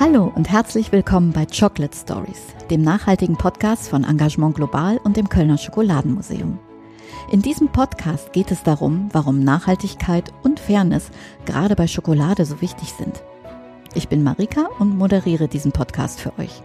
[0.00, 5.28] Hallo und herzlich willkommen bei Chocolate Stories, dem nachhaltigen Podcast von Engagement Global und dem
[5.28, 6.58] Kölner Schokoladenmuseum.
[7.30, 11.10] In diesem Podcast geht es darum, warum Nachhaltigkeit und Fairness
[11.44, 13.22] gerade bei Schokolade so wichtig sind.
[13.92, 16.62] Ich bin Marika und moderiere diesen Podcast für euch.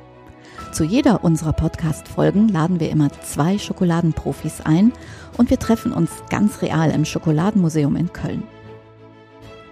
[0.71, 4.93] Zu jeder unserer Podcast-Folgen laden wir immer zwei Schokoladenprofis ein
[5.35, 8.43] und wir treffen uns ganz real im Schokoladenmuseum in Köln.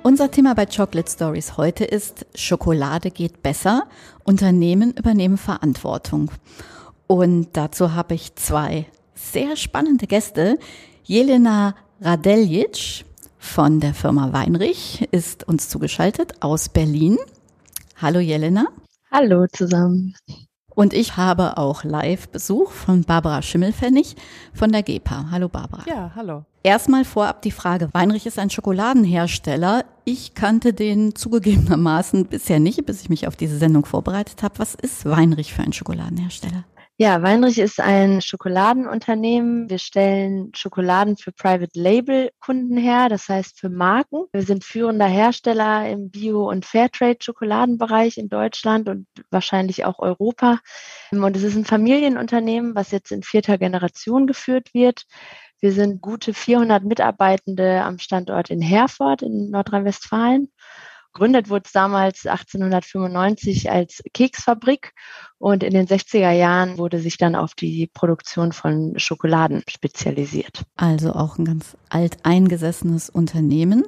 [0.05, 3.87] Unser Thema bei Chocolate Stories heute ist Schokolade geht besser,
[4.25, 6.29] Unternehmen übernehmen Verantwortung.
[7.07, 8.85] Und dazu habe ich zwei
[9.15, 10.59] sehr spannende Gäste.
[11.05, 13.05] Jelena Radeljic
[13.37, 17.17] von der Firma Weinrich ist uns zugeschaltet aus Berlin.
[17.95, 18.67] Hallo Jelena.
[19.09, 20.15] Hallo zusammen.
[20.75, 24.15] Und ich habe auch Live-Besuch von Barbara Schimmelfennig
[24.53, 25.27] von der GEPA.
[25.29, 25.83] Hallo Barbara.
[25.87, 26.45] Ja, hallo.
[26.63, 29.83] Erstmal vorab die Frage, Weinrich ist ein Schokoladenhersteller.
[30.05, 34.59] Ich kannte den zugegebenermaßen bisher nicht, bis ich mich auf diese Sendung vorbereitet habe.
[34.59, 36.63] Was ist Weinrich für ein Schokoladenhersteller?
[36.97, 39.67] Ja, Weinrich ist ein Schokoladenunternehmen.
[39.67, 44.25] Wir stellen Schokoladen für Private Label Kunden her, das heißt für Marken.
[44.31, 50.59] Wir sind führender Hersteller im Bio- und Fairtrade Schokoladenbereich in Deutschland und wahrscheinlich auch Europa.
[51.11, 55.05] Und es ist ein Familienunternehmen, was jetzt in vierter Generation geführt wird.
[55.61, 60.51] Wir sind gute 400 Mitarbeitende am Standort in Herford in Nordrhein-Westfalen.
[61.13, 64.93] Gegründet wurde es damals 1895 als Keksfabrik
[65.37, 70.63] und in den 60er Jahren wurde sich dann auf die Produktion von Schokoladen spezialisiert.
[70.75, 73.85] Also auch ein ganz alteingesessenes Unternehmen.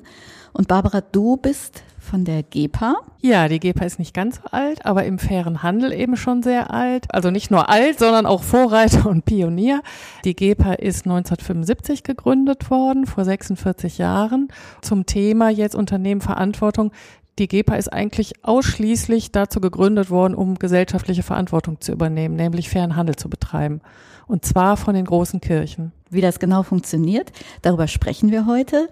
[0.54, 2.96] Und Barbara, du bist von der GEPA.
[3.20, 6.72] Ja, die GEPA ist nicht ganz so alt, aber im fairen Handel eben schon sehr
[6.72, 7.14] alt.
[7.14, 9.82] Also nicht nur alt, sondern auch Vorreiter und Pionier.
[10.24, 14.50] Die GEPA ist 1975 gegründet worden, vor 46 Jahren.
[14.82, 16.92] Zum Thema jetzt Unternehmenverantwortung.
[17.38, 22.96] Die GEPA ist eigentlich ausschließlich dazu gegründet worden, um gesellschaftliche Verantwortung zu übernehmen, nämlich fairen
[22.96, 23.82] Handel zu betreiben.
[24.28, 25.92] Und zwar von den großen Kirchen.
[26.10, 28.90] Wie das genau funktioniert, darüber sprechen wir heute.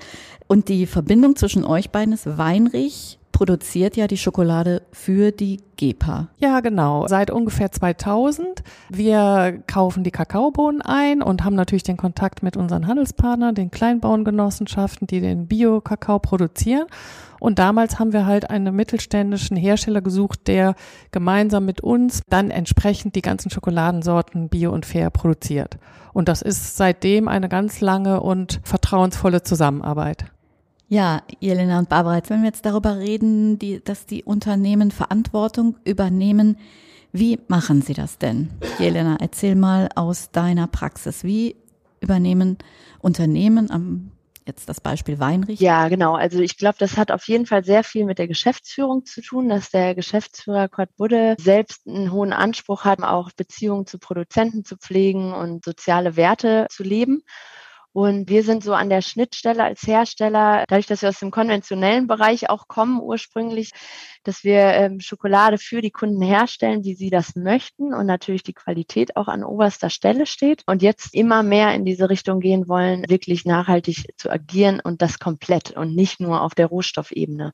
[0.48, 6.30] Und die Verbindung zwischen euch beiden ist Weinrich produziert ja die Schokolade für die GEPA.
[6.38, 7.06] Ja, genau.
[7.08, 8.64] Seit ungefähr 2000.
[8.90, 15.08] Wir kaufen die Kakaobohnen ein und haben natürlich den Kontakt mit unseren Handelspartnern, den Kleinbauerngenossenschaften,
[15.08, 16.86] die den Bio-Kakao produzieren.
[17.42, 20.76] Und damals haben wir halt einen mittelständischen Hersteller gesucht, der
[21.12, 25.78] gemeinsam mit uns dann entsprechend die ganzen Schokoladensorten bio und fair produziert.
[26.14, 30.26] Und das ist seitdem eine ganz lange und vertrauensvolle Zusammenarbeit.
[30.94, 35.76] Ja, Jelena und Barbara, jetzt wenn wir jetzt darüber reden, die, dass die Unternehmen Verantwortung
[35.86, 36.56] übernehmen,
[37.12, 38.52] wie machen sie das denn?
[38.78, 41.24] Jelena, erzähl mal aus deiner Praxis.
[41.24, 41.56] Wie
[42.00, 42.60] übernehmen
[43.00, 44.12] Unternehmen am
[44.46, 45.60] jetzt das Beispiel Weinrich?
[45.60, 46.14] Ja, genau.
[46.14, 49.50] Also ich glaube, das hat auf jeden Fall sehr viel mit der Geschäftsführung zu tun,
[49.50, 54.78] dass der Geschäftsführer Kurt Budde selbst einen hohen Anspruch hat, auch Beziehungen zu Produzenten zu
[54.78, 57.24] pflegen und soziale Werte zu leben.
[57.94, 62.08] Und wir sind so an der Schnittstelle als Hersteller, dadurch, dass wir aus dem konventionellen
[62.08, 63.72] Bereich auch kommen ursprünglich,
[64.24, 68.54] dass wir ähm, Schokolade für die Kunden herstellen, wie sie das möchten und natürlich die
[68.54, 70.64] Qualität auch an oberster Stelle steht.
[70.66, 75.20] Und jetzt immer mehr in diese Richtung gehen wollen, wirklich nachhaltig zu agieren und das
[75.20, 77.54] komplett und nicht nur auf der Rohstoffebene.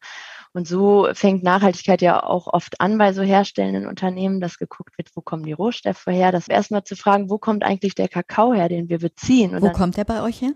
[0.53, 5.09] Und so fängt Nachhaltigkeit ja auch oft an bei so herstellenden Unternehmen, dass geguckt wird,
[5.15, 8.67] wo kommen die Rohstoffe her, das erstmal zu fragen, wo kommt eigentlich der Kakao her,
[8.67, 9.53] den wir beziehen.
[9.55, 10.53] Und wo kommt der bei euch her?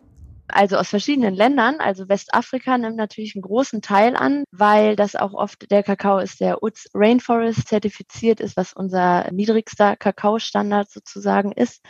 [0.48, 5.34] Also aus verschiedenen Ländern, also Westafrika nimmt natürlich einen großen Teil an, weil das auch
[5.34, 11.82] oft der Kakao ist, der UTS Rainforest zertifiziert ist, was unser niedrigster Kakaostandard sozusagen ist.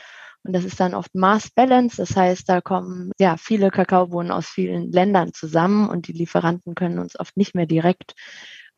[0.43, 1.97] Und das ist dann oft Mass Balance.
[1.97, 6.99] Das heißt, da kommen ja viele Kakaobohnen aus vielen Ländern zusammen und die Lieferanten können
[6.99, 8.13] uns oft nicht mehr direkt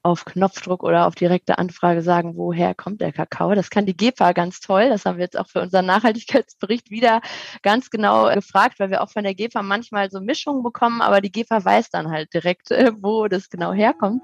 [0.04, 3.56] auf Knopfdruck oder auf direkte Anfrage sagen, woher kommt der Kakao.
[3.56, 4.90] Das kann die GEPA ganz toll.
[4.90, 7.22] Das haben wir jetzt auch für unseren Nachhaltigkeitsbericht wieder
[7.64, 11.32] ganz genau gefragt, weil wir auch von der GEPA manchmal so Mischungen bekommen, aber die
[11.32, 12.70] GEPA weiß dann halt direkt,
[13.02, 14.22] wo das genau herkommt.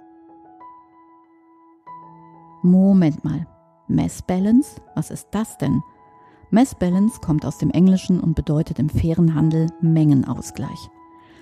[2.62, 3.48] Moment mal.
[3.88, 4.80] Mass Balance?
[4.94, 5.82] Was ist das denn?
[6.54, 10.90] Mass Balance kommt aus dem Englischen und bedeutet im fairen Handel Mengenausgleich.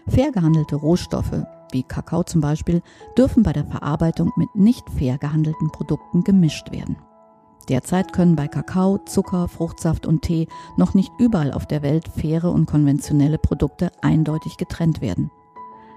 [0.07, 2.83] Fair gehandelte Rohstoffe, wie Kakao zum Beispiel,
[3.17, 6.97] dürfen bei der Verarbeitung mit nicht fair gehandelten Produkten gemischt werden.
[7.69, 10.47] Derzeit können bei Kakao, Zucker, Fruchtsaft und Tee
[10.77, 15.31] noch nicht überall auf der Welt faire und konventionelle Produkte eindeutig getrennt werden.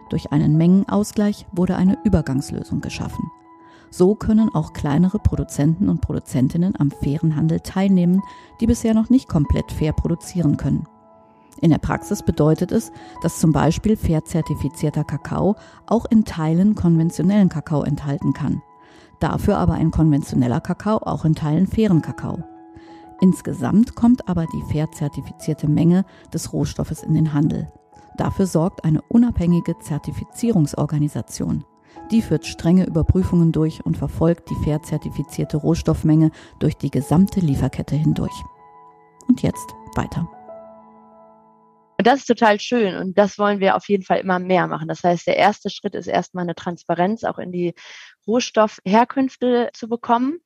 [0.09, 3.31] Durch einen Mengenausgleich wurde eine Übergangslösung geschaffen.
[3.93, 8.23] So können auch kleinere Produzenten und Produzentinnen am fairen Handel teilnehmen,
[8.59, 10.87] die bisher noch nicht komplett fair produzieren können.
[11.61, 12.91] In der Praxis bedeutet es,
[13.23, 15.57] dass zum Beispiel fair zertifizierter Kakao
[15.87, 18.63] auch in Teilen konventionellen Kakao enthalten kann.
[19.21, 22.43] Dafür aber ein konventioneller Kakao auch in Teilen fairen Kakao.
[23.21, 27.71] Insgesamt kommt aber die fair zertifizierte Menge des Rohstoffes in den Handel.
[28.17, 31.65] Dafür sorgt eine unabhängige Zertifizierungsorganisation.
[32.13, 36.31] Die führt strenge Überprüfungen durch und verfolgt die fair zertifizierte Rohstoffmenge
[36.61, 38.35] durch die gesamte Lieferkette hindurch.
[39.29, 40.29] Und jetzt weiter.
[41.99, 44.89] Und das ist total schön und das wollen wir auf jeden Fall immer mehr machen.
[44.89, 47.75] Das heißt, der erste Schritt ist erstmal eine Transparenz auch in die
[48.27, 50.39] Rohstoffherkünfte zu bekommen.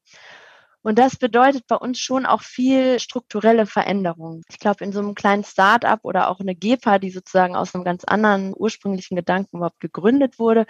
[0.86, 4.42] Und das bedeutet bei uns schon auch viel strukturelle Veränderungen.
[4.48, 7.82] Ich glaube, in so einem kleinen Start-up oder auch eine GEPA, die sozusagen aus einem
[7.82, 10.64] ganz anderen ursprünglichen Gedanken überhaupt gegründet wurde,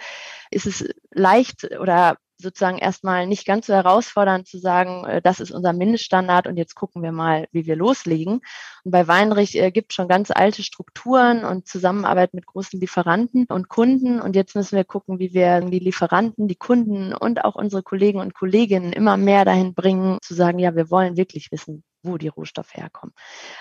[0.49, 5.51] ist es leicht oder sozusagen erstmal nicht ganz so herausfordernd zu sagen, äh, das ist
[5.51, 8.41] unser Mindeststandard und jetzt gucken wir mal, wie wir loslegen.
[8.83, 13.69] Und bei Weinrich äh, gibt schon ganz alte Strukturen und Zusammenarbeit mit großen Lieferanten und
[13.69, 14.21] Kunden.
[14.21, 18.19] Und jetzt müssen wir gucken, wie wir die Lieferanten, die Kunden und auch unsere Kollegen
[18.19, 22.29] und Kolleginnen immer mehr dahin bringen, zu sagen, ja, wir wollen wirklich wissen, wo die
[22.29, 23.13] Rohstoffe herkommen.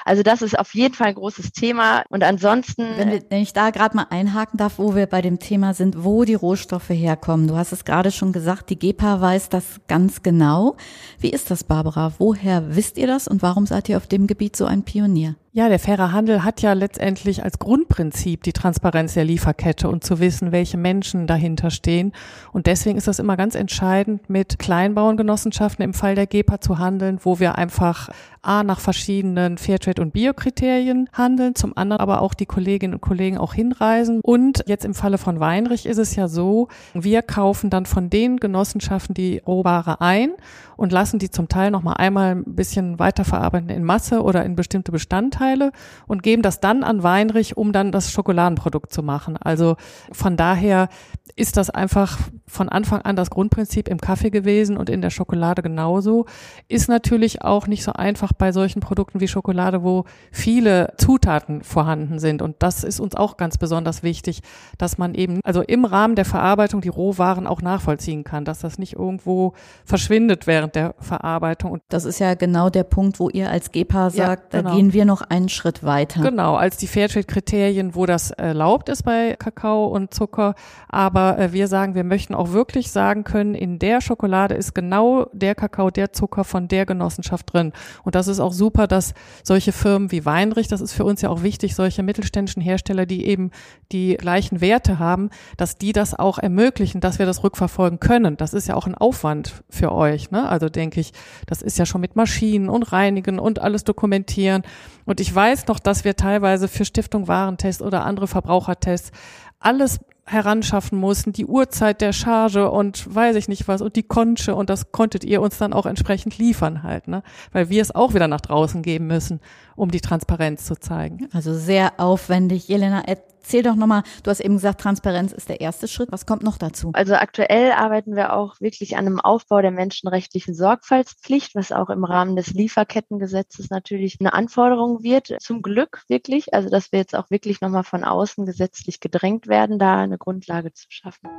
[0.05, 2.05] Also das ist auf jeden Fall ein großes Thema.
[2.09, 2.85] Und ansonsten.
[2.97, 6.25] Wenn, wenn ich da gerade mal einhaken darf, wo wir bei dem Thema sind, wo
[6.25, 7.49] die Rohstoffe herkommen.
[7.49, 10.77] Du hast es gerade schon gesagt, die GEPA weiß das ganz genau.
[11.19, 12.13] Wie ist das, Barbara?
[12.19, 15.35] Woher wisst ihr das und warum seid ihr auf dem Gebiet so ein Pionier?
[15.57, 20.21] Ja, der faire Handel hat ja letztendlich als Grundprinzip die Transparenz der Lieferkette und zu
[20.21, 22.13] wissen, welche Menschen dahinter stehen.
[22.53, 27.21] Und deswegen ist das immer ganz entscheidend, mit Kleinbauerngenossenschaften im Fall der GEPA zu handeln,
[27.23, 28.11] wo wir einfach
[28.47, 33.39] A, nach verschiedenen Fairtrade- und Biokriterien handeln, zum anderen aber auch die Kolleginnen und Kollegen
[33.39, 34.21] auch hinreisen.
[34.23, 38.39] Und jetzt im Falle von Weinrich ist es ja so, wir kaufen dann von den
[38.39, 40.31] Genossenschaften die Rohware ein
[40.77, 44.93] und lassen die zum Teil nochmal einmal ein bisschen weiterverarbeiten in Masse oder in bestimmte
[44.93, 45.73] Bestandteile
[46.07, 49.37] und geben das dann an Weinrich, um dann das Schokoladenprodukt zu machen.
[49.37, 49.77] Also
[50.13, 50.89] von daher
[51.35, 55.63] ist das einfach von Anfang an das Grundprinzip im Kaffee gewesen und in der Schokolade
[55.63, 56.27] genauso.
[56.69, 62.19] Ist natürlich auch nicht so einfach bei solchen Produkten wie Schokolade, wo viele Zutaten vorhanden
[62.19, 62.43] sind.
[62.43, 64.41] Und das ist uns auch ganz besonders wichtig,
[64.79, 68.79] dass man eben, also im Rahmen der Verarbeitung die Rohwaren auch nachvollziehen kann, dass das
[68.79, 69.53] nicht irgendwo
[69.85, 71.73] verschwindet während der Verarbeitung.
[71.73, 74.71] Und das ist ja genau der Punkt, wo ihr als GEPA sagt, ja, genau.
[74.71, 76.23] da gehen wir noch einen Schritt weiter.
[76.23, 80.55] Genau, als die Fairtrade-Kriterien, wo das erlaubt ist bei Kakao und Zucker.
[80.89, 85.29] Aber äh, wir sagen, wir möchten auch wirklich sagen können, in der Schokolade ist genau
[85.33, 87.73] der Kakao, der Zucker von der Genossenschaft drin.
[88.05, 91.29] Und das ist auch super, dass solche Firmen wie Weinrich, das ist für uns ja
[91.29, 93.51] auch wichtig, solche mittelständischen Hersteller, die eben
[93.93, 98.37] die gleichen Werte haben, dass die das auch ermöglichen, dass wir das rückverfolgen können.
[98.37, 100.31] Das ist ja auch ein Aufwand für euch.
[100.31, 100.49] Ne?
[100.49, 101.13] Also denke ich,
[101.47, 104.63] das ist ja schon mit Maschinen und Reinigen und alles dokumentieren.
[105.05, 109.13] Und ich weiß noch, dass wir teilweise für Stiftung Warentest oder andere Verbrauchertests
[109.61, 114.55] alles heranschaffen mussten, die Uhrzeit der Charge und weiß ich nicht was und die Konsche
[114.57, 117.23] und das konntet ihr uns dann auch entsprechend liefern halt, ne?
[117.53, 119.41] Weil wir es auch wieder nach draußen geben müssen,
[119.77, 121.29] um die Transparenz zu zeigen.
[121.33, 122.69] Also sehr aufwendig.
[122.69, 126.11] Jelena, erzähl doch nochmal, du hast eben gesagt, Transparenz ist der erste Schritt.
[126.11, 126.91] Was kommt noch dazu?
[126.95, 132.05] Also aktuell arbeiten wir auch wirklich an einem Aufbau der menschenrechtlichen Sorgfaltspflicht, was auch im
[132.05, 135.37] Rahmen des Lieferkettengesetzes natürlich eine Anforderung wird.
[135.41, 139.79] Zum Glück wirklich, also dass wir jetzt auch wirklich nochmal von außen gesetzlich gedrängt werden,
[139.79, 141.31] da eine Grundlage zu schaffen.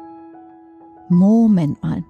[1.10, 2.04] Moment mal.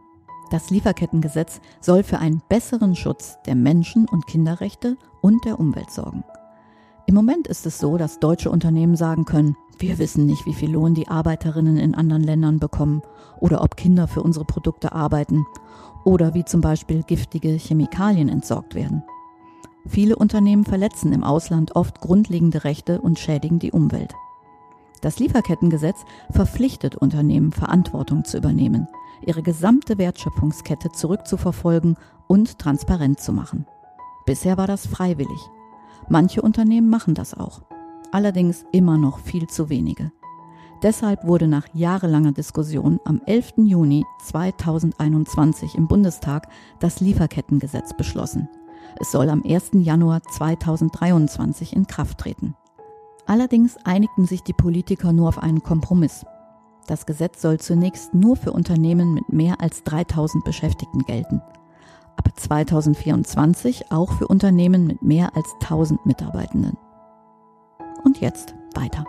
[0.49, 6.23] Das Lieferkettengesetz soll für einen besseren Schutz der Menschen- und Kinderrechte und der Umwelt sorgen.
[7.05, 10.71] Im Moment ist es so, dass deutsche Unternehmen sagen können, wir wissen nicht, wie viel
[10.71, 13.01] Lohn die Arbeiterinnen in anderen Ländern bekommen
[13.39, 15.45] oder ob Kinder für unsere Produkte arbeiten
[16.03, 19.03] oder wie zum Beispiel giftige Chemikalien entsorgt werden.
[19.85, 24.13] Viele Unternehmen verletzen im Ausland oft grundlegende Rechte und schädigen die Umwelt.
[25.01, 28.87] Das Lieferkettengesetz verpflichtet Unternehmen, Verantwortung zu übernehmen,
[29.25, 31.95] ihre gesamte Wertschöpfungskette zurückzuverfolgen
[32.27, 33.65] und transparent zu machen.
[34.25, 35.39] Bisher war das freiwillig.
[36.09, 37.61] Manche Unternehmen machen das auch.
[38.11, 40.11] Allerdings immer noch viel zu wenige.
[40.83, 43.53] Deshalb wurde nach jahrelanger Diskussion am 11.
[43.57, 46.47] Juni 2021 im Bundestag
[46.79, 48.47] das Lieferkettengesetz beschlossen.
[48.99, 49.71] Es soll am 1.
[49.73, 52.55] Januar 2023 in Kraft treten.
[53.25, 56.25] Allerdings einigten sich die Politiker nur auf einen Kompromiss.
[56.87, 61.41] Das Gesetz soll zunächst nur für Unternehmen mit mehr als 3000 Beschäftigten gelten.
[62.15, 66.77] Ab 2024 auch für Unternehmen mit mehr als 1000 Mitarbeitenden.
[68.05, 69.05] Und jetzt weiter.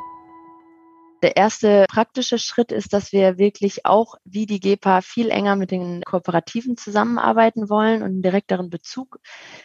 [1.21, 5.73] Der erste praktische Schritt ist, dass wir wirklich auch wie die GEPA viel enger mit
[5.73, 9.19] den Kooperativen zusammenarbeiten wollen und einen direkteren Bezug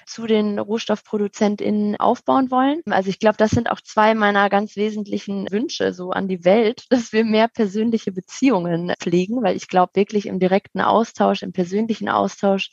[0.08, 2.82] zu den RohstoffproduzentInnen aufbauen wollen.
[2.90, 6.86] Also ich glaube, das sind auch zwei meiner ganz wesentlichen Wünsche so an die Welt,
[6.90, 12.10] dass wir mehr persönliche Beziehungen pflegen, weil ich glaube wirklich im direkten Austausch, im persönlichen
[12.10, 12.72] Austausch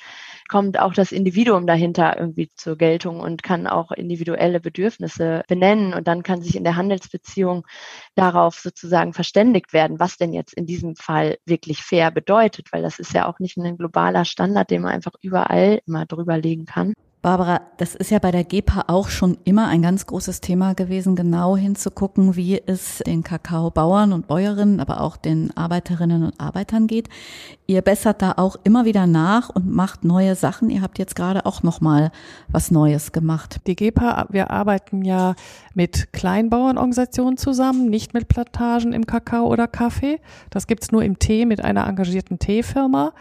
[0.49, 6.09] kommt auch das Individuum dahinter irgendwie zur Geltung und kann auch individuelle Bedürfnisse benennen und
[6.09, 7.67] dann kann sich in der Handelsbeziehung
[8.15, 12.99] darauf sozusagen verständigt werden, was denn jetzt in diesem Fall wirklich fair bedeutet, weil das
[12.99, 16.95] ist ja auch nicht ein globaler Standard, den man einfach überall immer drüber legen kann.
[17.23, 21.17] Barbara, das ist ja bei der GEPA auch schon immer ein ganz großes Thema gewesen,
[21.17, 27.11] genau hinzugucken, wie es den Kakaobauern und Bäuerinnen, aber auch den Arbeiterinnen und Arbeitern geht.
[27.67, 30.71] Ihr bessert da auch immer wieder nach und macht neue Sachen.
[30.71, 32.11] Ihr habt jetzt gerade auch noch mal
[32.49, 33.61] was Neues gemacht.
[33.67, 35.35] Die GEPA, wir arbeiten ja
[35.75, 40.21] mit Kleinbauernorganisationen zusammen, nicht mit Plantagen im Kakao oder Kaffee.
[40.49, 43.13] Das gibt's nur im Tee mit einer engagierten Teefirma.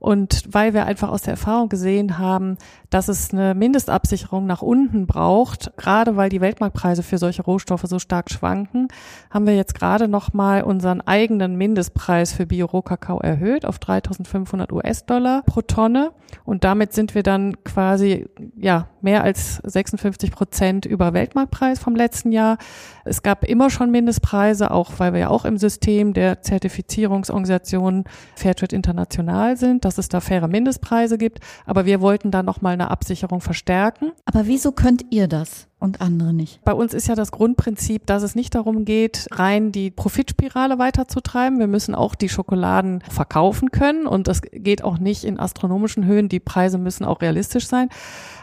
[0.00, 2.56] Und weil wir einfach aus der Erfahrung gesehen haben,
[2.88, 7.98] dass es eine Mindestabsicherung nach unten braucht, gerade weil die Weltmarktpreise für solche Rohstoffe so
[7.98, 8.88] stark schwanken,
[9.30, 15.60] haben wir jetzt gerade nochmal unseren eigenen Mindestpreis für Bio-Rohkakao erhöht auf 3.500 US-Dollar pro
[15.60, 16.12] Tonne.
[16.46, 18.26] Und damit sind wir dann quasi,
[18.56, 22.58] ja, mehr als 56 Prozent über Weltmarktpreis vom letzten Jahr.
[23.04, 28.04] Es gab immer schon Mindestpreise, auch weil wir ja auch im System der Zertifizierungsorganisation
[28.36, 31.40] Fairtrade International sind, dass es da faire Mindestpreise gibt.
[31.66, 34.12] Aber wir wollten da nochmal eine Absicherung verstärken.
[34.24, 35.68] Aber wieso könnt ihr das?
[35.80, 36.62] und andere nicht.
[36.62, 41.58] Bei uns ist ja das Grundprinzip, dass es nicht darum geht, rein die Profitspirale weiterzutreiben.
[41.58, 46.28] Wir müssen auch die Schokoladen verkaufen können und das geht auch nicht in astronomischen Höhen.
[46.28, 47.88] Die Preise müssen auch realistisch sein.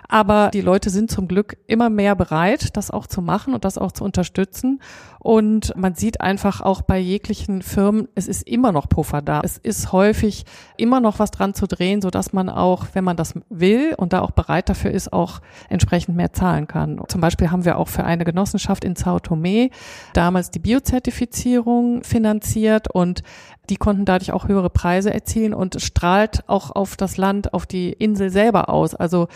[0.08, 3.78] Aber die Leute sind zum Glück immer mehr bereit, das auch zu machen und das
[3.78, 4.80] auch zu unterstützen.
[5.20, 9.42] Und man sieht einfach auch bei jeglichen Firmen, es ist immer noch Puffer da.
[9.44, 10.46] Es ist häufig
[10.78, 14.14] immer noch was dran zu drehen, so dass man auch, wenn man das will und
[14.14, 17.02] da auch bereit dafür ist, auch entsprechend mehr zahlen kann.
[17.08, 19.70] Zum Beispiel haben wir auch für eine Genossenschaft in Sao Tome
[20.14, 23.24] damals die Biozertifizierung finanziert und
[23.70, 27.92] die konnten dadurch auch höhere Preise erzielen und strahlt auch auf das Land, auf die
[27.92, 28.96] Insel selber aus.
[28.96, 29.28] Also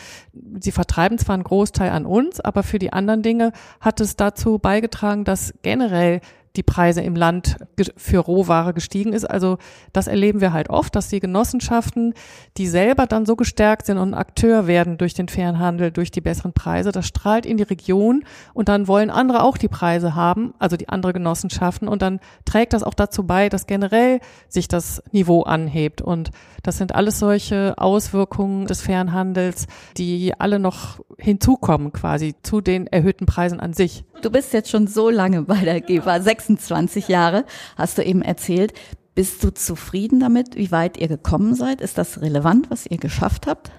[0.60, 4.60] sie vertreiben zwar einen Großteil an uns, aber für die anderen Dinge hat es dazu
[4.60, 6.22] beigetragen, dass generell
[6.56, 7.58] die Preise im Land
[7.96, 9.26] für Rohware gestiegen ist.
[9.26, 9.58] Also
[9.94, 12.14] das erleben wir halt oft, dass die Genossenschaften,
[12.58, 16.22] die selber dann so gestärkt sind und Akteur werden durch den fairen Handel, durch die
[16.22, 20.54] besseren Preise, das strahlt in die Region und dann wollen andere auch die Preise haben,
[20.60, 25.02] also die andere Genossenschaften und dann trägt das auch dazu bei, dass generell sich das
[25.12, 26.32] Niveau anhebt und
[26.64, 29.68] das sind alles solche Auswirkungen des fairen Handels,
[29.98, 34.04] die alle noch hinzukommen quasi zu den erhöhten Preisen an sich.
[34.22, 37.46] Du bist jetzt schon so lange bei der GEWA, 26 Jahre,
[37.78, 38.74] hast du eben erzählt.
[39.14, 41.82] Bist du zufrieden damit, wie weit ihr gekommen seid?
[41.82, 43.72] Ist das relevant, was ihr geschafft habt?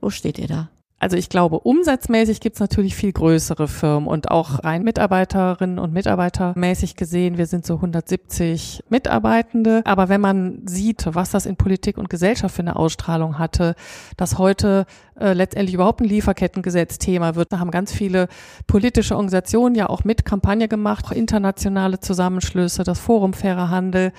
[0.00, 0.70] Wo steht ihr da?
[1.00, 6.54] Also ich glaube, umsatzmäßig gibt's natürlich viel größere Firmen und auch rein Mitarbeiterinnen und Mitarbeiter
[6.56, 9.82] mäßig gesehen, wir sind so 170 Mitarbeitende.
[9.84, 13.76] Aber wenn man sieht, was das in Politik und Gesellschaft für eine Ausstrahlung hatte,
[14.16, 14.86] dass heute
[15.20, 17.52] äh, letztendlich überhaupt ein Lieferkettengesetz Thema wird.
[17.52, 18.28] Da haben ganz viele
[18.66, 24.12] politische Organisationen ja auch mit Kampagne gemacht, auch internationale Zusammenschlüsse, das Forum Fairer Handel,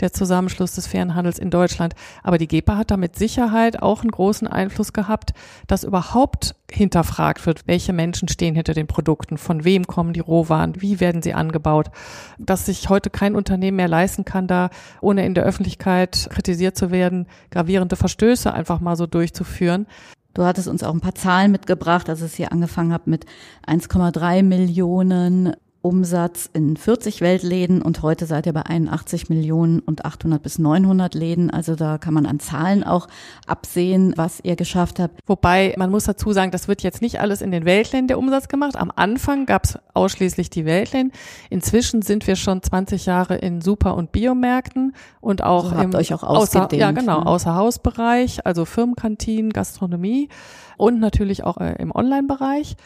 [0.00, 1.94] der Zusammenschluss des fairen Handels in Deutschland.
[2.22, 5.32] Aber die GEPA hat da mit Sicherheit auch einen großen Einfluss gehabt,
[5.66, 10.80] dass überhaupt hinterfragt wird, welche Menschen stehen hinter den Produkten, von wem kommen die Rohwaren,
[10.80, 11.90] wie werden sie angebaut,
[12.38, 14.70] dass sich heute kein Unternehmen mehr leisten kann, da
[15.00, 19.86] ohne in der Öffentlichkeit kritisiert zu werden, gravierende Verstöße einfach mal so durchzuführen.
[20.34, 23.24] Du hattest uns auch ein paar Zahlen mitgebracht, als es hier angefangen hat mit
[23.66, 30.42] 1,3 Millionen Umsatz in 40 Weltläden und heute seid ihr bei 81 Millionen und 800
[30.42, 31.50] bis 900 Läden.
[31.50, 33.06] Also da kann man an Zahlen auch
[33.46, 35.20] absehen, was ihr geschafft habt.
[35.26, 38.48] Wobei man muss dazu sagen, das wird jetzt nicht alles in den Weltläden der Umsatz
[38.48, 38.76] gemacht.
[38.76, 41.12] Am Anfang gab es ausschließlich die Weltläden.
[41.50, 46.14] Inzwischen sind wir schon 20 Jahre in Super- und Biomärkten und auch so im euch
[46.14, 47.26] auch außer, ja genau ne?
[47.26, 50.30] Außerhausbereich, also Firmenkantinen, Gastronomie
[50.76, 52.76] und natürlich auch äh, im Online-Bereich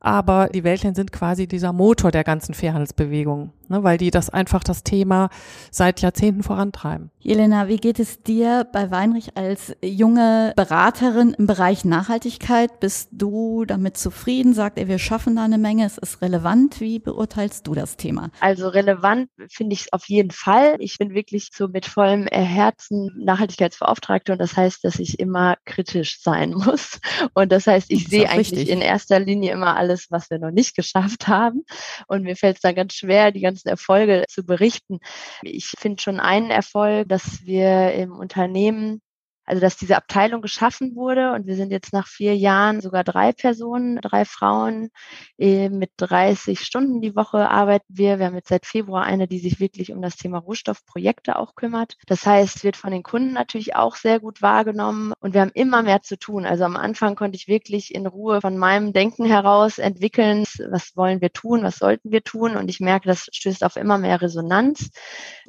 [0.00, 4.64] aber die Weltländer sind quasi dieser Motor der ganzen Fairhandelsbewegung, ne, weil die das einfach
[4.64, 5.30] das Thema
[5.70, 7.10] seit Jahrzehnten vorantreiben.
[7.18, 12.78] Jelena, wie geht es dir bei Weinrich als junge Beraterin im Bereich Nachhaltigkeit?
[12.78, 14.54] Bist du damit zufrieden?
[14.54, 16.80] Sagt er, wir schaffen da eine Menge, es ist relevant.
[16.80, 18.30] Wie beurteilst du das Thema?
[18.40, 20.76] Also relevant finde ich es auf jeden Fall.
[20.78, 26.20] Ich bin wirklich so mit vollem Herzen Nachhaltigkeitsbeauftragte und das heißt, dass ich immer kritisch
[26.22, 27.00] sein muss.
[27.34, 30.76] Und das heißt, ich sehe eigentlich in erster Linie immer alles, was wir noch nicht
[30.76, 31.64] geschafft haben.
[32.06, 35.00] Und mir fällt es dann ganz schwer, die ganze ganzen Erfolge zu berichten.
[35.42, 39.00] Ich finde schon einen Erfolg, dass wir im Unternehmen
[39.46, 43.32] also dass diese Abteilung geschaffen wurde und wir sind jetzt nach vier Jahren sogar drei
[43.32, 44.90] Personen, drei Frauen
[45.38, 48.18] äh, mit 30 Stunden die Woche arbeiten wir.
[48.18, 51.96] Wir haben jetzt seit Februar eine, die sich wirklich um das Thema Rohstoffprojekte auch kümmert.
[52.06, 55.82] Das heißt, wird von den Kunden natürlich auch sehr gut wahrgenommen und wir haben immer
[55.82, 56.44] mehr zu tun.
[56.44, 61.20] Also am Anfang konnte ich wirklich in Ruhe von meinem Denken heraus entwickeln, was wollen
[61.20, 64.90] wir tun, was sollten wir tun und ich merke, das stößt auf immer mehr Resonanz,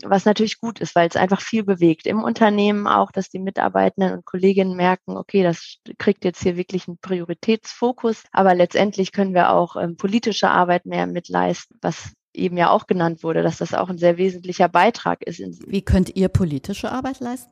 [0.03, 3.86] was natürlich gut ist, weil es einfach viel bewegt im Unternehmen auch, dass die Mitarbeiter
[3.87, 9.33] Mitarbeitenden und Kolleginnen merken, okay, das kriegt jetzt hier wirklich einen Prioritätsfokus, aber letztendlich können
[9.33, 13.73] wir auch ähm, politische Arbeit mehr mitleisten, was eben ja auch genannt wurde, dass das
[13.73, 15.41] auch ein sehr wesentlicher Beitrag ist.
[15.67, 17.51] Wie könnt ihr politische Arbeit leisten?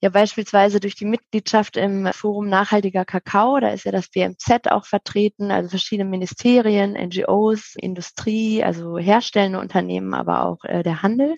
[0.00, 4.86] Ja, beispielsweise durch die Mitgliedschaft im Forum Nachhaltiger Kakao, da ist ja das BMZ auch
[4.86, 11.36] vertreten, also verschiedene Ministerien, NGOs, Industrie, also herstellende Unternehmen, aber auch äh, der Handel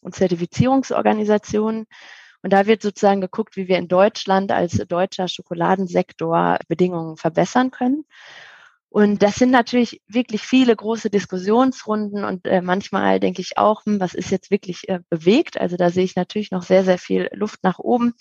[0.00, 1.86] und Zertifizierungsorganisationen.
[2.42, 8.04] Und da wird sozusagen geguckt, wie wir in Deutschland als deutscher Schokoladensektor Bedingungen verbessern können.
[8.88, 14.00] Und das sind natürlich wirklich viele große Diskussionsrunden und äh, manchmal denke ich auch, hm,
[14.00, 15.60] was ist jetzt wirklich äh, bewegt?
[15.60, 18.14] Also da sehe ich natürlich noch sehr, sehr viel Luft nach oben.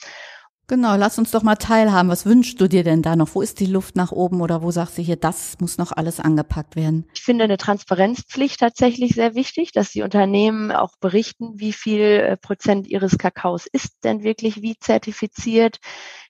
[0.67, 2.09] Genau, lass uns doch mal teilhaben.
[2.09, 3.35] Was wünschst du dir denn da noch?
[3.35, 6.19] Wo ist die Luft nach oben oder wo sagst du hier, das muss noch alles
[6.19, 7.05] angepackt werden?
[7.13, 12.37] Ich finde eine Transparenzpflicht tatsächlich sehr wichtig, dass die Unternehmen auch berichten, wie viel äh,
[12.37, 15.77] Prozent ihres Kakaos ist denn wirklich wie zertifiziert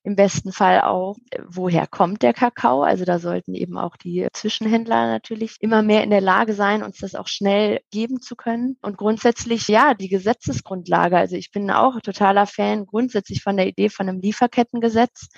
[0.06, 2.84] im besten Fall auch, woher kommt der Kakao.
[2.84, 7.00] Also da sollten eben auch die Zwischenhändler natürlich immer mehr in der Lage sein, uns
[7.00, 8.78] das auch schnell geben zu können.
[8.84, 11.18] Und grundsätzlich, ja, die Gesetzesgrundlage.
[11.18, 15.30] Also ich bin auch totaler Fan grundsätzlich von der Idee von einem Lieferkettengesetz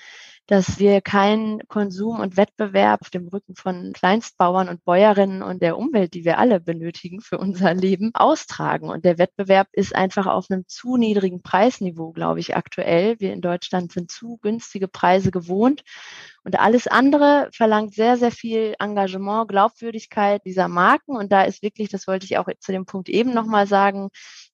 [0.47, 5.77] dass wir keinen Konsum und Wettbewerb auf dem Rücken von Kleinstbauern und Bäuerinnen und der
[5.77, 8.89] Umwelt, die wir alle benötigen für unser Leben, austragen.
[8.89, 13.19] Und der Wettbewerb ist einfach auf einem zu niedrigen Preisniveau, glaube ich, aktuell.
[13.19, 15.83] Wir in Deutschland sind zu günstige Preise gewohnt.
[16.45, 21.17] Und alles andere verlangt sehr, sehr viel Engagement, Glaubwürdigkeit dieser Marken.
[21.17, 24.09] Und da ist wirklich, das wollte ich auch zu dem Punkt eben nochmal sagen,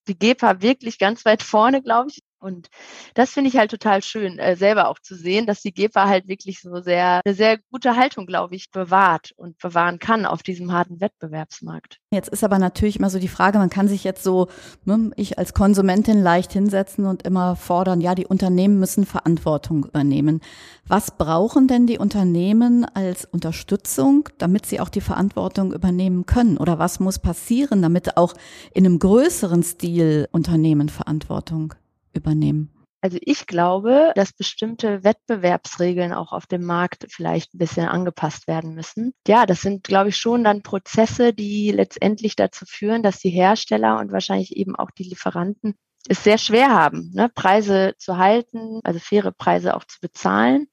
[0.08, 2.18] die GEPA wirklich ganz weit vorne, glaube ich.
[2.44, 2.68] Und
[3.14, 6.28] das finde ich halt total schön, äh, selber auch zu sehen, dass die GEPA halt
[6.28, 10.70] wirklich so sehr, eine sehr gute Haltung, glaube ich, bewahrt und bewahren kann auf diesem
[10.70, 12.00] harten Wettbewerbsmarkt.
[12.10, 14.48] Jetzt ist aber natürlich immer so die Frage, man kann sich jetzt so,
[14.84, 20.42] ne, ich als Konsumentin leicht hinsetzen und immer fordern, ja, die Unternehmen müssen Verantwortung übernehmen.
[20.86, 26.58] Was brauchen denn die Unternehmen als Unterstützung, damit sie auch die Verantwortung übernehmen können?
[26.58, 28.34] Oder was muss passieren, damit auch
[28.74, 31.72] in einem größeren Stil Unternehmen Verantwortung
[32.14, 32.70] übernehmen?
[33.04, 38.74] Also ich glaube, dass bestimmte Wettbewerbsregeln auch auf dem Markt vielleicht ein bisschen angepasst werden
[38.74, 39.12] müssen.
[39.28, 43.98] Ja, das sind, glaube ich, schon dann Prozesse, die letztendlich dazu führen, dass die Hersteller
[43.98, 45.74] und wahrscheinlich eben auch die Lieferanten
[46.08, 50.68] es sehr schwer haben, ne, Preise zu halten, also faire Preise auch zu bezahlen.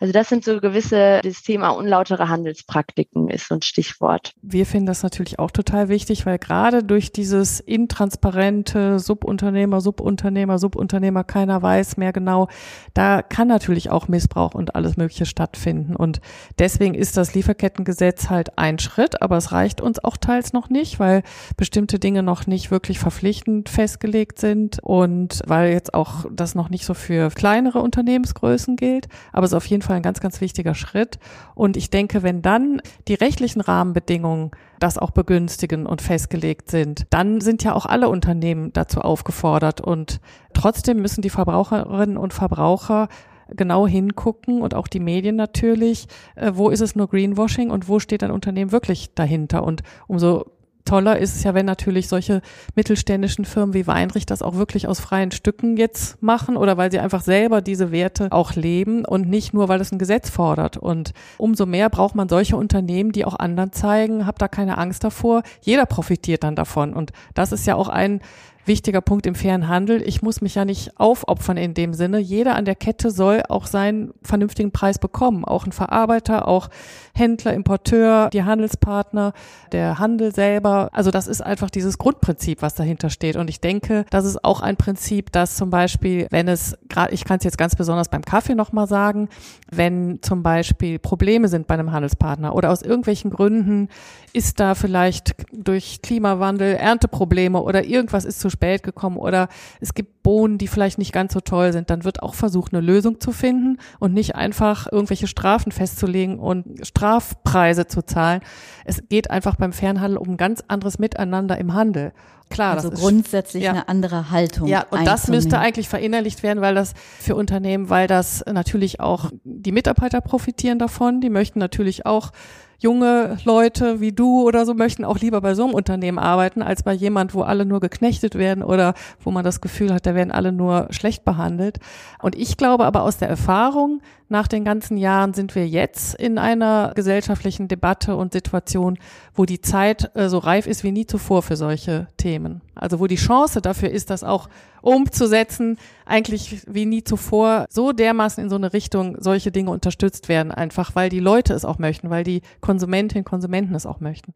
[0.00, 4.32] Also das sind so gewisse, das Thema unlautere Handelspraktiken ist so ein Stichwort.
[4.40, 11.22] Wir finden das natürlich auch total wichtig, weil gerade durch dieses intransparente Subunternehmer, Subunternehmer, Subunternehmer,
[11.24, 12.48] keiner weiß mehr genau,
[12.94, 15.94] da kann natürlich auch Missbrauch und alles Mögliche stattfinden.
[15.94, 16.22] Und
[16.58, 20.98] deswegen ist das Lieferkettengesetz halt ein Schritt, aber es reicht uns auch teils noch nicht,
[20.98, 21.22] weil
[21.58, 26.86] bestimmte Dinge noch nicht wirklich verpflichtend festgelegt sind und weil jetzt auch das noch nicht
[26.86, 29.06] so für kleinere Unternehmensgrößen gilt.
[29.32, 31.18] Aber es ist auf jeden Fall Fall ein ganz, ganz wichtiger Schritt.
[31.54, 37.40] Und ich denke, wenn dann die rechtlichen Rahmenbedingungen das auch begünstigen und festgelegt sind, dann
[37.40, 39.80] sind ja auch alle Unternehmen dazu aufgefordert.
[39.80, 40.20] Und
[40.54, 43.08] trotzdem müssen die Verbraucherinnen und Verbraucher
[43.48, 47.98] genau hingucken und auch die Medien natürlich, äh, wo ist es nur Greenwashing und wo
[47.98, 49.64] steht ein Unternehmen wirklich dahinter.
[49.64, 50.46] Und umso
[50.84, 52.42] toller ist es ja, wenn natürlich solche
[52.74, 56.98] mittelständischen Firmen wie Weinrich das auch wirklich aus freien Stücken jetzt machen oder weil sie
[56.98, 60.76] einfach selber diese Werte auch leben und nicht nur, weil es ein Gesetz fordert.
[60.76, 65.04] Und umso mehr braucht man solche Unternehmen, die auch anderen zeigen, habt da keine Angst
[65.04, 65.42] davor.
[65.60, 66.94] Jeder profitiert dann davon.
[66.94, 68.20] Und das ist ja auch ein
[68.64, 70.02] wichtiger Punkt im fairen Handel.
[70.02, 72.18] Ich muss mich ja nicht aufopfern in dem Sinne.
[72.18, 75.44] Jeder an der Kette soll auch seinen vernünftigen Preis bekommen.
[75.44, 76.68] Auch ein Verarbeiter, auch
[77.14, 79.32] Händler, Importeur, die Handelspartner,
[79.72, 80.90] der Handel selber.
[80.92, 83.36] Also das ist einfach dieses Grundprinzip, was dahinter steht.
[83.36, 87.24] Und ich denke, das ist auch ein Prinzip, dass zum Beispiel, wenn es gerade, ich
[87.24, 89.28] kann es jetzt ganz besonders beim Kaffee nochmal sagen,
[89.70, 93.88] wenn zum Beispiel Probleme sind bei einem Handelspartner oder aus irgendwelchen Gründen
[94.32, 99.48] ist da vielleicht durch Klimawandel Ernteprobleme oder irgendwas ist zu zu spät gekommen oder
[99.80, 102.82] es gibt Bohnen, die vielleicht nicht ganz so toll sind, dann wird auch versucht, eine
[102.82, 108.40] Lösung zu finden und nicht einfach irgendwelche Strafen festzulegen und Strafpreise zu zahlen.
[108.84, 112.12] Es geht einfach beim Fernhandel um ein ganz anderes Miteinander im Handel.
[112.50, 113.70] Klar, also grundsätzlich ja.
[113.70, 114.66] eine andere Haltung.
[114.66, 119.30] Ja, und das müsste eigentlich verinnerlicht werden, weil das für Unternehmen, weil das natürlich auch
[119.44, 121.20] die Mitarbeiter profitieren davon.
[121.20, 122.32] Die möchten natürlich auch
[122.80, 126.82] junge Leute wie du oder so möchten auch lieber bei so einem Unternehmen arbeiten, als
[126.82, 130.32] bei jemand, wo alle nur geknechtet werden oder wo man das Gefühl hat, da werden
[130.32, 131.78] alle nur schlecht behandelt.
[132.20, 136.38] Und ich glaube aber aus der Erfahrung, nach den ganzen Jahren sind wir jetzt in
[136.38, 138.96] einer gesellschaftlichen Debatte und Situation,
[139.34, 142.62] wo die Zeit äh, so reif ist wie nie zuvor für solche Themen.
[142.80, 144.48] Also wo die Chance dafür ist, das auch
[144.80, 150.50] umzusetzen, eigentlich wie nie zuvor so dermaßen in so eine Richtung solche Dinge unterstützt werden,
[150.50, 154.32] einfach weil die Leute es auch möchten, weil die Konsumentinnen und Konsumenten es auch möchten.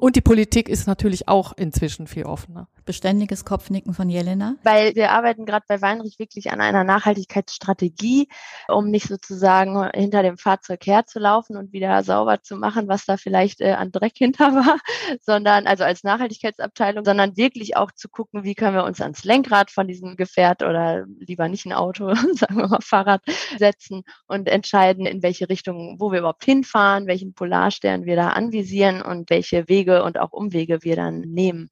[0.00, 2.68] Und die Politik ist natürlich auch inzwischen viel offener.
[2.90, 4.56] Beständiges Kopfnicken von Jelena.
[4.64, 8.26] Weil wir arbeiten gerade bei Weinrich wirklich an einer Nachhaltigkeitsstrategie,
[8.66, 13.60] um nicht sozusagen hinter dem Fahrzeug herzulaufen und wieder sauber zu machen, was da vielleicht
[13.60, 14.78] äh, an Dreck hinter war,
[15.20, 19.70] sondern also als Nachhaltigkeitsabteilung, sondern wirklich auch zu gucken, wie können wir uns ans Lenkrad
[19.70, 23.22] von diesem Gefährt oder lieber nicht ein Auto, sagen wir mal Fahrrad
[23.56, 29.00] setzen und entscheiden, in welche Richtung, wo wir überhaupt hinfahren, welchen Polarstern wir da anvisieren
[29.00, 31.70] und welche Wege und auch Umwege wir dann nehmen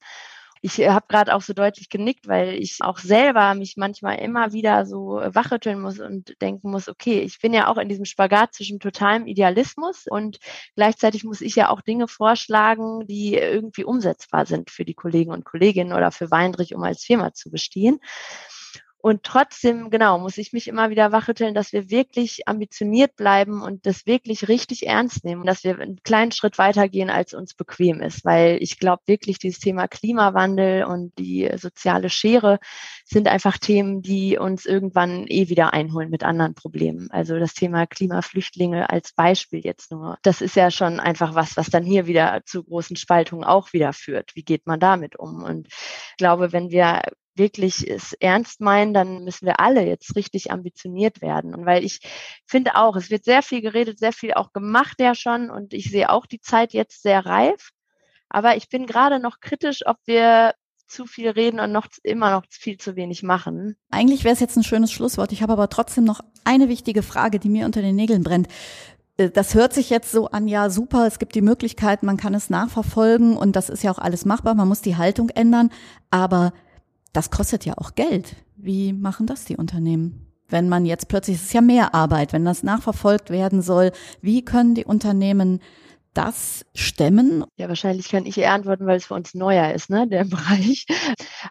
[0.62, 4.86] ich habe gerade auch so deutlich genickt, weil ich auch selber mich manchmal immer wieder
[4.86, 8.80] so wachrütteln muss und denken muss, okay, ich bin ja auch in diesem Spagat zwischen
[8.80, 10.38] totalem Idealismus und
[10.74, 15.44] gleichzeitig muss ich ja auch Dinge vorschlagen, die irgendwie umsetzbar sind für die Kollegen und
[15.44, 18.00] Kolleginnen oder für Weinrich, um als Firma zu bestehen.
[19.00, 23.86] Und trotzdem, genau, muss ich mich immer wieder wachrütteln, dass wir wirklich ambitioniert bleiben und
[23.86, 28.24] das wirklich richtig ernst nehmen, dass wir einen kleinen Schritt weitergehen, als uns bequem ist.
[28.24, 32.58] Weil ich glaube wirklich, dieses Thema Klimawandel und die soziale Schere
[33.04, 37.08] sind einfach Themen, die uns irgendwann eh wieder einholen mit anderen Problemen.
[37.12, 40.18] Also das Thema Klimaflüchtlinge als Beispiel jetzt nur.
[40.22, 43.92] Das ist ja schon einfach was, was dann hier wieder zu großen Spaltungen auch wieder
[43.92, 44.34] führt.
[44.34, 45.44] Wie geht man damit um?
[45.44, 47.02] Und ich glaube, wenn wir
[47.38, 51.54] wirklich es ernst meinen, dann müssen wir alle jetzt richtig ambitioniert werden.
[51.54, 52.00] Und weil ich
[52.46, 55.90] finde auch, es wird sehr viel geredet, sehr viel auch gemacht ja schon und ich
[55.90, 57.70] sehe auch die Zeit jetzt sehr reif.
[58.28, 60.54] Aber ich bin gerade noch kritisch, ob wir
[60.86, 63.76] zu viel reden und noch immer noch viel zu wenig machen.
[63.90, 65.32] Eigentlich wäre es jetzt ein schönes Schlusswort.
[65.32, 68.48] Ich habe aber trotzdem noch eine wichtige Frage, die mir unter den Nägeln brennt.
[69.18, 72.34] Äh, das hört sich jetzt so an, ja super, es gibt die Möglichkeit, man kann
[72.34, 75.70] es nachverfolgen und das ist ja auch alles machbar, man muss die Haltung ändern,
[76.10, 76.52] aber
[77.12, 78.36] das kostet ja auch Geld.
[78.56, 80.26] Wie machen das die Unternehmen?
[80.48, 83.92] Wenn man jetzt plötzlich, es ist ja mehr Arbeit, wenn das nachverfolgt werden soll,
[84.22, 85.60] wie können die Unternehmen
[86.18, 87.44] das stemmen?
[87.56, 90.84] Ja, wahrscheinlich kann ich eher antworten, weil es für uns neuer ist, ne, der Bereich.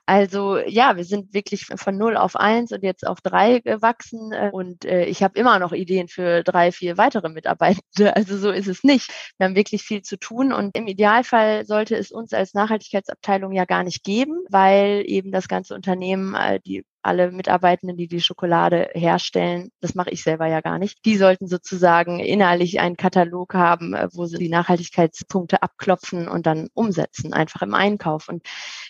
[0.06, 4.50] Also ja, wir sind wirklich von null auf eins und jetzt auf drei gewachsen äh,
[4.52, 7.78] und äh, ich habe immer noch Ideen für drei, vier weitere Mitarbeitende.
[8.18, 9.12] Also so ist es nicht.
[9.38, 13.66] Wir haben wirklich viel zu tun und im Idealfall sollte es uns als Nachhaltigkeitsabteilung ja
[13.66, 18.90] gar nicht geben, weil eben das ganze Unternehmen äh, die alle Mitarbeitenden, die die Schokolade
[18.94, 23.94] herstellen, das mache ich selber ja gar nicht, die sollten sozusagen innerlich einen Katalog haben,
[23.94, 28.28] äh, wo sie die Nachhaltigkeitspunkte abklopfen und dann umsetzen, einfach im Einkauf.
[28.28, 28.44] Und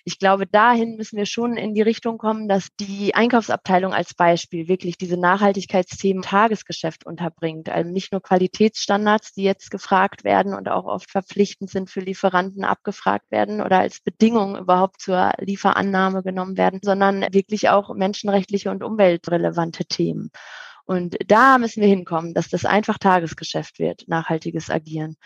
[0.04, 4.68] ich glaube, dahin müssen wir schon in die Richtung kommen, dass die Einkaufsabteilung als Beispiel
[4.68, 7.70] wirklich diese Nachhaltigkeitsthemen Tagesgeschäft unterbringt.
[7.70, 12.64] Also nicht nur Qualitätsstandards, die jetzt gefragt werden und auch oft verpflichtend sind für Lieferanten
[12.64, 18.84] abgefragt werden oder als Bedingung überhaupt zur Lieferannahme genommen werden, sondern wirklich auch menschenrechtliche und
[18.84, 20.32] umweltrelevante Themen.
[20.86, 25.18] Und da müssen wir hinkommen, dass das einfach Tagesgeschäft wird, nachhaltiges Agieren.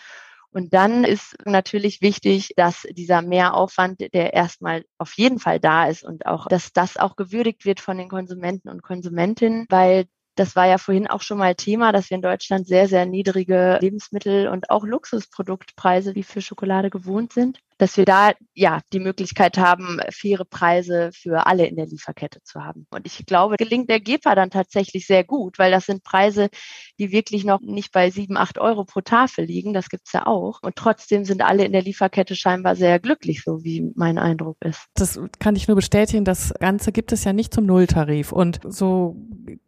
[0.53, 6.03] Und dann ist natürlich wichtig, dass dieser Mehraufwand, der erstmal auf jeden Fall da ist
[6.03, 10.65] und auch, dass das auch gewürdigt wird von den Konsumenten und Konsumentinnen, weil das war
[10.65, 14.69] ja vorhin auch schon mal Thema, dass wir in Deutschland sehr, sehr niedrige Lebensmittel und
[14.69, 20.45] auch Luxusproduktpreise wie für Schokolade gewohnt sind dass wir da ja die Möglichkeit haben, faire
[20.45, 22.85] Preise für alle in der Lieferkette zu haben.
[22.91, 26.49] Und ich glaube, gelingt der GEPA dann tatsächlich sehr gut, weil das sind Preise,
[26.99, 29.73] die wirklich noch nicht bei sieben, acht Euro pro Tafel liegen.
[29.73, 30.59] Das gibt's ja auch.
[30.61, 34.85] Und trotzdem sind alle in der Lieferkette scheinbar sehr glücklich, so wie mein Eindruck ist.
[34.93, 36.23] Das kann ich nur bestätigen.
[36.23, 38.31] Das Ganze gibt es ja nicht zum Nulltarif.
[38.31, 39.15] Und so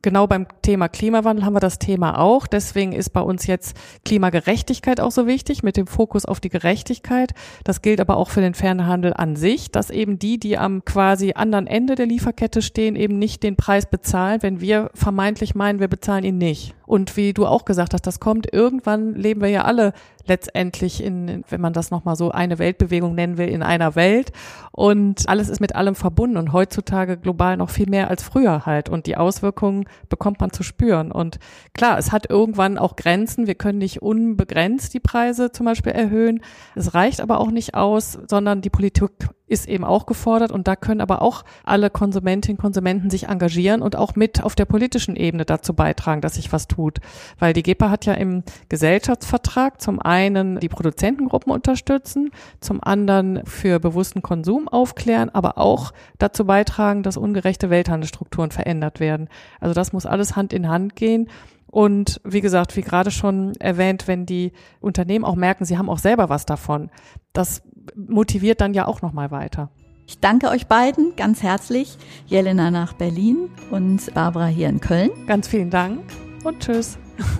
[0.04, 2.45] genau beim Thema Klimawandel haben wir das Thema auch.
[2.45, 7.34] Deswegen ist bei uns jetzt Klimagerechtigkeit auch so wichtig mit dem Fokus auf die Gerechtigkeit.
[7.63, 11.34] Das gilt aber auch für den Fernhandel an sich, dass eben die, die am quasi
[11.36, 15.88] anderen Ende der Lieferkette stehen, eben nicht den Preis bezahlen, wenn wir vermeintlich meinen, wir
[15.88, 16.76] bezahlen ihn nicht.
[16.86, 19.94] Und wie du auch gesagt hast, das kommt irgendwann leben wir ja alle
[20.26, 24.32] letztendlich in, wenn man das nochmal so eine Weltbewegung nennen will, in einer Welt.
[24.72, 28.90] Und alles ist mit allem verbunden und heutzutage global noch viel mehr als früher halt.
[28.90, 31.12] Und die Auswirkungen bekommt man zu spüren.
[31.12, 31.40] Und
[31.74, 33.48] klar, es hat irgendwann auch Grenzen.
[33.48, 36.42] Wir können nicht unbegrenzt die Preise zum Beispiel erhöhen.
[36.76, 39.12] Es reicht aber auch nicht aus, sondern die Politik
[39.54, 43.82] ist eben auch gefordert und da können aber auch alle Konsumentinnen und Konsumenten sich engagieren
[43.82, 47.00] und auch mit auf der politischen Ebene dazu beitragen, dass sich was tut.
[47.39, 53.80] Weil die GEPA hat ja im Gesellschaftsvertrag zum einen die Produzentengruppen unterstützen, zum anderen für
[53.80, 59.30] bewussten Konsum aufklären, aber auch dazu beitragen, dass ungerechte Welthandelsstrukturen verändert werden.
[59.60, 61.30] Also das muss alles Hand in Hand gehen.
[61.74, 65.98] Und wie gesagt, wie gerade schon erwähnt, wenn die Unternehmen auch merken, sie haben auch
[65.98, 66.92] selber was davon,
[67.34, 67.64] das
[67.96, 69.72] motiviert dann ja auch nochmal weiter.
[70.06, 71.98] Ich danke euch beiden ganz herzlich.
[72.28, 75.10] Jelena nach Berlin und Barbara hier in Köln.
[75.26, 76.00] Ganz vielen Dank
[76.44, 77.00] und tschüss.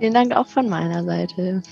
[0.00, 1.62] Vielen Dank auch von meiner Seite.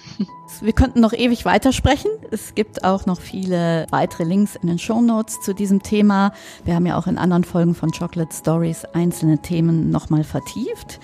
[0.61, 2.11] Wir könnten noch ewig weitersprechen.
[2.31, 6.33] Es gibt auch noch viele weitere Links in den Show Notes zu diesem Thema.
[6.65, 11.01] Wir haben ja auch in anderen Folgen von Chocolate Stories einzelne Themen nochmal vertieft.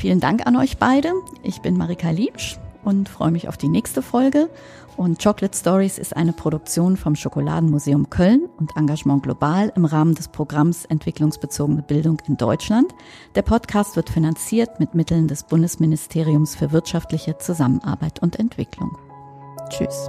[0.00, 1.12] Vielen Dank an euch beide.
[1.42, 4.48] Ich bin Marika Liebsch und freue mich auf die nächste Folge.
[4.96, 10.28] Und Chocolate Stories ist eine Produktion vom Schokoladenmuseum Köln und Engagement Global im Rahmen des
[10.28, 12.94] Programms Entwicklungsbezogene Bildung in Deutschland.
[13.34, 18.96] Der Podcast wird finanziert mit Mitteln des Bundesministeriums für wirtschaftliche Zusammenarbeit und Entwicklung.
[19.68, 20.08] Tschüss.